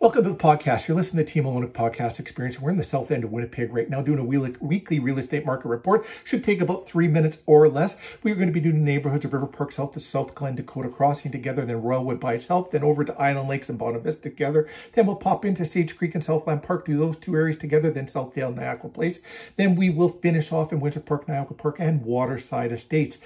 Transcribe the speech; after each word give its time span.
Welcome 0.00 0.24
to 0.24 0.30
the 0.30 0.34
podcast. 0.34 0.88
You're 0.88 0.96
listening 0.96 1.26
to 1.26 1.30
Team 1.30 1.44
Olyniuk 1.44 1.72
Podcast 1.72 2.18
Experience. 2.18 2.58
We're 2.58 2.70
in 2.70 2.78
the 2.78 2.82
south 2.82 3.10
end 3.10 3.22
of 3.22 3.32
Winnipeg 3.32 3.70
right 3.70 3.90
now 3.90 4.00
doing 4.00 4.18
a 4.18 4.24
weekly 4.64 4.98
real 4.98 5.18
estate 5.18 5.44
market 5.44 5.68
report. 5.68 6.06
Should 6.24 6.42
take 6.42 6.62
about 6.62 6.88
three 6.88 7.06
minutes 7.06 7.42
or 7.44 7.68
less. 7.68 7.98
We're 8.22 8.34
going 8.34 8.46
to 8.46 8.52
be 8.52 8.60
doing 8.60 8.76
the 8.76 8.90
neighborhoods 8.92 9.26
of 9.26 9.34
River 9.34 9.46
Park 9.46 9.72
South 9.72 9.92
to 9.92 10.00
South 10.00 10.34
Glen, 10.34 10.54
Dakota 10.54 10.88
Crossing 10.88 11.30
together, 11.30 11.66
then 11.66 11.82
Royalwood 11.82 12.18
by 12.18 12.32
itself, 12.32 12.70
then 12.70 12.82
over 12.82 13.04
to 13.04 13.20
Island 13.20 13.50
Lakes 13.50 13.68
and 13.68 13.78
Bonavista 13.78 14.22
together. 14.22 14.66
Then 14.94 15.04
we'll 15.04 15.16
pop 15.16 15.44
into 15.44 15.66
Sage 15.66 15.94
Creek 15.98 16.14
and 16.14 16.24
Southland 16.24 16.62
Park, 16.62 16.86
do 16.86 16.96
those 16.96 17.18
two 17.18 17.36
areas 17.36 17.58
together, 17.58 17.90
then 17.90 18.06
Southdale, 18.06 18.54
Niakwa 18.54 18.94
Place. 18.94 19.20
Then 19.56 19.76
we 19.76 19.90
will 19.90 20.08
finish 20.08 20.50
off 20.50 20.72
in 20.72 20.80
Windsor 20.80 21.00
Park, 21.00 21.26
Niakwa 21.26 21.58
Park, 21.58 21.76
and 21.78 22.06
Waterside 22.06 22.72
Estates. 22.72 23.18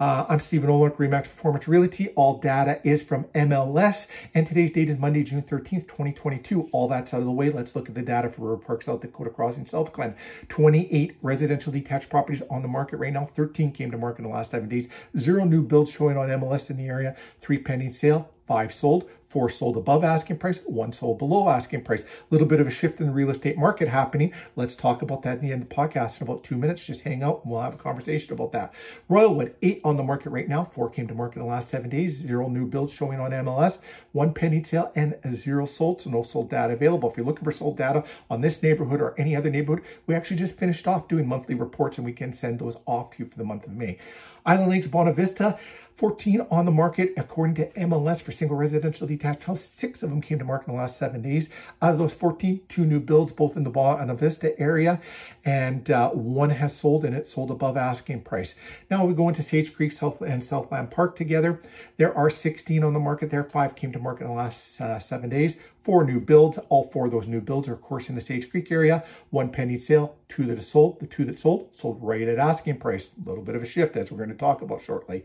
Uh, 0.00 0.26
I'm 0.28 0.40
Stephen 0.40 0.68
Olyniuk, 0.68 0.96
Remax 0.96 1.24
Performance 1.24 1.68
Realty. 1.68 2.08
All 2.16 2.38
data 2.38 2.80
is 2.82 3.02
from 3.04 3.24
MLS, 3.34 4.08
and 4.34 4.46
today's 4.46 4.72
date 4.72 4.90
is 4.90 4.98
Monday, 4.98 5.22
June 5.22 5.42
13th, 5.42 5.86
2022. 6.22 6.68
All 6.72 6.88
that's 6.88 7.12
out 7.12 7.20
of 7.20 7.26
the 7.26 7.32
way. 7.32 7.50
Let's 7.50 7.74
look 7.74 7.88
at 7.88 7.94
the 7.94 8.02
data 8.02 8.30
for 8.30 8.42
River 8.42 8.62
Park, 8.62 8.82
South 8.82 9.00
Dakota 9.00 9.30
Crossing, 9.30 9.66
South 9.66 9.92
Glen. 9.92 10.14
28 10.48 11.16
residential 11.20 11.72
detached 11.72 12.08
properties 12.08 12.42
on 12.48 12.62
the 12.62 12.68
market 12.68 12.98
right 12.98 13.12
now. 13.12 13.26
13 13.26 13.72
came 13.72 13.90
to 13.90 13.98
market 13.98 14.24
in 14.24 14.30
the 14.30 14.34
last 14.34 14.52
seven 14.52 14.68
days. 14.68 14.88
Zero 15.16 15.44
new 15.44 15.62
builds 15.62 15.90
showing 15.90 16.16
on 16.16 16.28
MLS 16.28 16.70
in 16.70 16.76
the 16.76 16.86
area. 16.86 17.16
Three 17.40 17.58
pending 17.58 17.90
sale 17.90 18.30
five 18.46 18.72
sold, 18.72 19.08
four 19.32 19.48
sold 19.48 19.78
above 19.78 20.04
asking 20.04 20.36
price, 20.36 20.60
one 20.66 20.92
sold 20.92 21.18
below 21.18 21.48
asking 21.48 21.82
price. 21.82 22.02
A 22.02 22.06
little 22.30 22.46
bit 22.46 22.60
of 22.60 22.66
a 22.66 22.70
shift 22.70 23.00
in 23.00 23.06
the 23.06 23.12
real 23.12 23.30
estate 23.30 23.56
market 23.56 23.88
happening. 23.88 24.30
Let's 24.56 24.74
talk 24.74 25.00
about 25.00 25.22
that 25.22 25.38
in 25.38 25.44
the 25.46 25.52
end 25.52 25.62
of 25.62 25.68
the 25.70 25.74
podcast 25.74 26.20
in 26.20 26.26
about 26.26 26.44
two 26.44 26.58
minutes. 26.58 26.84
Just 26.84 27.00
hang 27.00 27.22
out 27.22 27.40
and 27.42 27.50
we'll 27.50 27.62
have 27.62 27.74
a 27.74 27.78
conversation 27.78 28.34
about 28.34 28.52
that. 28.52 28.74
Royalwood, 29.08 29.54
eight 29.62 29.80
on 29.84 29.96
the 29.96 30.02
market 30.02 30.30
right 30.30 30.48
now. 30.48 30.64
Four 30.64 30.90
came 30.90 31.08
to 31.08 31.14
market 31.14 31.38
in 31.38 31.46
the 31.46 31.50
last 31.50 31.70
seven 31.70 31.88
days. 31.88 32.18
Zero 32.18 32.48
new 32.48 32.66
builds 32.66 32.92
showing 32.92 33.20
on 33.20 33.30
MLS. 33.30 33.78
One 34.12 34.34
penny 34.34 34.62
sale 34.62 34.92
and 34.94 35.16
zero 35.34 35.64
sold. 35.64 36.02
So 36.02 36.10
no 36.10 36.22
sold 36.22 36.50
data 36.50 36.74
available. 36.74 37.10
If 37.10 37.16
you're 37.16 37.24
looking 37.24 37.44
for 37.44 37.52
sold 37.52 37.78
data 37.78 38.04
on 38.28 38.42
this 38.42 38.62
neighborhood 38.62 39.00
or 39.00 39.18
any 39.18 39.34
other 39.34 39.48
neighborhood, 39.48 39.82
we 40.06 40.14
actually 40.14 40.36
just 40.36 40.58
finished 40.58 40.86
off 40.86 41.08
doing 41.08 41.26
monthly 41.26 41.54
reports 41.54 41.96
and 41.96 42.04
we 42.04 42.12
can 42.12 42.34
send 42.34 42.58
those 42.58 42.76
off 42.84 43.12
to 43.12 43.22
you 43.22 43.28
for 43.28 43.38
the 43.38 43.44
month 43.44 43.64
of 43.64 43.72
May. 43.72 43.98
Island 44.44 44.70
Lakes 44.70 44.88
Bonavista, 44.88 45.58
14 45.96 46.46
on 46.50 46.64
the 46.64 46.72
market 46.72 47.12
according 47.16 47.54
to 47.56 47.70
MLS 47.72 48.22
for 48.22 48.32
single 48.32 48.56
residential 48.56 49.06
detached 49.06 49.44
house. 49.44 49.62
Six 49.62 50.02
of 50.02 50.10
them 50.10 50.20
came 50.20 50.38
to 50.38 50.44
market 50.44 50.68
in 50.68 50.74
the 50.74 50.80
last 50.80 50.96
seven 50.96 51.22
days. 51.22 51.50
Out 51.80 51.92
of 51.92 51.98
those 51.98 52.14
14, 52.14 52.60
two 52.68 52.84
new 52.84 53.00
builds, 53.00 53.32
both 53.32 53.56
in 53.56 53.64
the 53.64 53.70
Bonavista 53.70 54.54
area, 54.58 55.00
and 55.44 55.90
uh, 55.90 56.10
one 56.10 56.50
has 56.50 56.76
sold 56.76 57.04
and 57.04 57.14
it 57.14 57.26
sold 57.26 57.50
above 57.50 57.76
asking 57.76 58.22
price. 58.22 58.54
Now 58.90 59.04
we 59.04 59.14
go 59.14 59.28
into 59.28 59.42
Sage 59.42 59.74
Creek 59.74 59.92
South 59.92 60.20
and 60.20 60.42
Southland 60.42 60.90
Park 60.90 61.16
together. 61.16 61.60
There 61.96 62.16
are 62.16 62.30
16 62.30 62.82
on 62.82 62.92
the 62.92 63.00
market 63.00 63.30
there. 63.30 63.44
Five 63.44 63.76
came 63.76 63.92
to 63.92 63.98
market 63.98 64.24
in 64.24 64.30
the 64.30 64.36
last 64.36 64.80
uh, 64.80 64.98
seven 64.98 65.30
days. 65.30 65.58
Four 65.82 66.04
new 66.04 66.20
builds. 66.20 66.58
All 66.68 66.90
four 66.90 67.06
of 67.06 67.12
those 67.12 67.26
new 67.26 67.40
builds 67.40 67.66
are, 67.68 67.72
of 67.72 67.82
course, 67.82 68.08
in 68.08 68.14
the 68.14 68.20
Sage 68.20 68.48
Creek 68.50 68.70
area. 68.70 69.04
One 69.30 69.50
pending 69.50 69.80
sale, 69.80 70.16
two 70.28 70.46
that 70.46 70.56
have 70.56 70.64
sold. 70.64 71.00
The 71.00 71.06
two 71.06 71.24
that 71.24 71.40
sold, 71.40 71.74
sold 71.76 71.98
right 72.00 72.28
at 72.28 72.38
asking 72.38 72.78
price. 72.78 73.10
A 73.16 73.28
little 73.28 73.42
bit 73.42 73.56
of 73.56 73.62
a 73.62 73.66
shift, 73.66 73.96
as 73.96 74.10
we're 74.10 74.18
going 74.18 74.30
to 74.30 74.36
talk 74.36 74.62
about 74.62 74.82
shortly. 74.82 75.24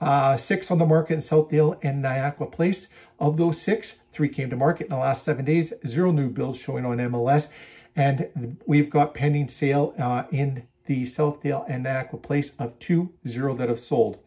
Uh, 0.00 0.36
six 0.36 0.70
on 0.70 0.78
the 0.78 0.86
market 0.86 1.14
in 1.14 1.20
Southdale 1.20 1.78
and 1.82 2.04
Niakwa 2.04 2.50
Place. 2.50 2.88
Of 3.20 3.36
those 3.36 3.60
six, 3.60 4.00
three 4.10 4.28
came 4.28 4.50
to 4.50 4.56
market 4.56 4.84
in 4.84 4.90
the 4.90 4.98
last 4.98 5.24
seven 5.24 5.44
days. 5.44 5.72
Zero 5.86 6.10
new 6.10 6.28
builds 6.28 6.58
showing 6.58 6.84
on 6.84 6.98
MLS. 6.98 7.48
And 7.94 8.58
we've 8.66 8.90
got 8.90 9.14
pending 9.14 9.48
sale 9.48 9.94
uh, 9.98 10.24
in 10.32 10.66
the 10.86 11.04
Southdale 11.04 11.64
and 11.68 11.86
Niakwa 11.86 12.20
Place 12.20 12.52
of 12.58 12.78
two, 12.78 13.12
zero 13.26 13.54
that 13.54 13.68
have 13.68 13.80
sold. 13.80 14.18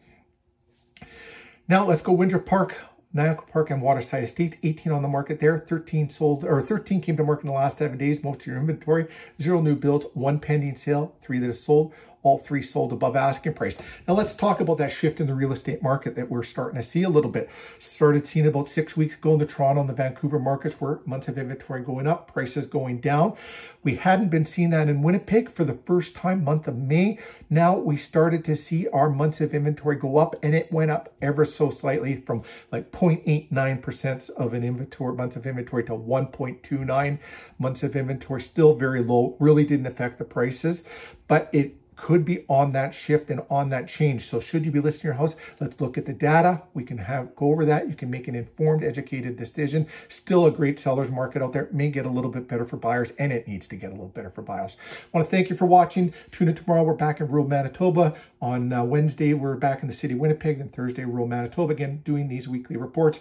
Now 1.68 1.86
let's 1.86 2.00
go 2.00 2.12
Windsor 2.12 2.38
Park 2.38 2.78
Niakwa 3.14 3.48
Park 3.48 3.70
and 3.70 3.80
Waterside 3.80 4.24
Estates, 4.24 4.58
18 4.62 4.92
on 4.92 5.02
the 5.02 5.08
market 5.08 5.40
there, 5.40 5.58
13 5.58 6.10
sold, 6.10 6.44
or 6.44 6.60
13 6.60 7.00
came 7.00 7.16
to 7.16 7.24
market 7.24 7.44
in 7.44 7.48
the 7.48 7.54
last 7.54 7.78
seven 7.78 7.96
days, 7.96 8.22
most 8.22 8.40
of 8.40 8.46
your 8.46 8.58
inventory, 8.58 9.06
zero 9.40 9.60
new 9.60 9.74
builds, 9.74 10.06
one 10.12 10.38
pending 10.38 10.76
sale, 10.76 11.16
three 11.22 11.38
that 11.38 11.48
are 11.48 11.54
sold, 11.54 11.94
all 12.22 12.38
three 12.38 12.62
sold 12.62 12.92
above 12.92 13.16
asking 13.16 13.54
price. 13.54 13.78
Now 14.06 14.14
let's 14.14 14.34
talk 14.34 14.60
about 14.60 14.78
that 14.78 14.90
shift 14.90 15.20
in 15.20 15.26
the 15.26 15.34
real 15.34 15.52
estate 15.52 15.82
market 15.82 16.16
that 16.16 16.30
we're 16.30 16.42
starting 16.42 16.80
to 16.80 16.86
see 16.86 17.02
a 17.02 17.08
little 17.08 17.30
bit. 17.30 17.48
Started 17.78 18.26
seeing 18.26 18.46
about 18.46 18.68
six 18.68 18.96
weeks 18.96 19.14
ago 19.16 19.34
in 19.34 19.38
the 19.38 19.46
Toronto 19.46 19.80
and 19.80 19.88
the 19.88 19.94
Vancouver 19.94 20.38
markets 20.38 20.80
where 20.80 21.00
months 21.06 21.28
of 21.28 21.38
inventory 21.38 21.82
going 21.82 22.06
up, 22.06 22.32
prices 22.32 22.66
going 22.66 23.00
down. 23.00 23.36
We 23.82 23.96
hadn't 23.96 24.28
been 24.28 24.44
seeing 24.44 24.70
that 24.70 24.88
in 24.88 25.02
Winnipeg 25.02 25.50
for 25.50 25.64
the 25.64 25.78
first 25.86 26.14
time, 26.14 26.44
month 26.44 26.66
of 26.66 26.76
May. 26.76 27.18
Now 27.48 27.76
we 27.76 27.96
started 27.96 28.44
to 28.46 28.56
see 28.56 28.88
our 28.88 29.08
months 29.08 29.40
of 29.40 29.54
inventory 29.54 29.96
go 29.96 30.18
up 30.18 30.36
and 30.42 30.54
it 30.54 30.72
went 30.72 30.90
up 30.90 31.14
ever 31.22 31.44
so 31.44 31.70
slightly 31.70 32.16
from 32.16 32.42
like 32.72 32.90
0.89% 32.90 34.30
of 34.30 34.52
an 34.52 34.64
inventory, 34.64 35.14
months 35.14 35.36
of 35.36 35.46
inventory 35.46 35.84
to 35.84 35.92
1.29 35.92 37.18
months 37.58 37.82
of 37.82 37.96
inventory. 37.96 38.40
Still 38.40 38.74
very 38.74 39.02
low, 39.02 39.36
really 39.38 39.64
didn't 39.64 39.86
affect 39.86 40.18
the 40.18 40.24
prices, 40.24 40.84
but 41.26 41.48
it 41.52 41.77
could 41.98 42.24
be 42.24 42.44
on 42.48 42.72
that 42.72 42.94
shift 42.94 43.28
and 43.28 43.42
on 43.50 43.70
that 43.70 43.88
change. 43.88 44.24
So 44.24 44.38
should 44.38 44.64
you 44.64 44.70
be 44.70 44.80
listing 44.80 45.08
your 45.08 45.14
house, 45.14 45.34
let's 45.60 45.78
look 45.80 45.98
at 45.98 46.06
the 46.06 46.14
data. 46.14 46.62
We 46.72 46.84
can 46.84 46.98
have 46.98 47.34
go 47.34 47.50
over 47.50 47.64
that. 47.66 47.88
You 47.88 47.94
can 47.94 48.08
make 48.08 48.28
an 48.28 48.36
informed, 48.36 48.84
educated 48.84 49.36
decision. 49.36 49.86
Still 50.08 50.46
a 50.46 50.50
great 50.50 50.78
seller's 50.78 51.10
market 51.10 51.42
out 51.42 51.52
there. 51.52 51.64
It 51.64 51.74
may 51.74 51.90
get 51.90 52.06
a 52.06 52.10
little 52.10 52.30
bit 52.30 52.46
better 52.46 52.64
for 52.64 52.76
buyers 52.76 53.12
and 53.18 53.32
it 53.32 53.48
needs 53.48 53.66
to 53.68 53.76
get 53.76 53.88
a 53.88 53.92
little 53.92 54.08
better 54.08 54.30
for 54.30 54.42
buyers. 54.42 54.76
I 54.90 55.18
want 55.18 55.28
to 55.28 55.30
thank 55.30 55.50
you 55.50 55.56
for 55.56 55.66
watching. 55.66 56.14
Tune 56.30 56.48
in 56.48 56.54
tomorrow. 56.54 56.84
We're 56.84 56.94
back 56.94 57.20
in 57.20 57.26
rural 57.26 57.48
Manitoba. 57.48 58.14
On 58.40 58.72
uh, 58.72 58.84
Wednesday, 58.84 59.34
we're 59.34 59.56
back 59.56 59.82
in 59.82 59.88
the 59.88 59.94
city 59.94 60.14
of 60.14 60.20
Winnipeg. 60.20 60.60
And 60.60 60.72
Thursday, 60.72 61.04
rural 61.04 61.26
Manitoba 61.26 61.72
again, 61.72 62.02
doing 62.04 62.28
these 62.28 62.46
weekly 62.48 62.76
reports. 62.76 63.20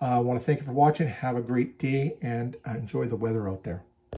Uh, 0.00 0.04
I 0.04 0.18
want 0.20 0.38
to 0.38 0.46
thank 0.46 0.60
you 0.60 0.64
for 0.64 0.72
watching. 0.72 1.08
Have 1.08 1.36
a 1.36 1.42
great 1.42 1.76
day 1.78 2.14
and 2.22 2.56
enjoy 2.64 3.06
the 3.06 3.16
weather 3.16 3.48
out 3.48 3.64
there. 3.64 3.82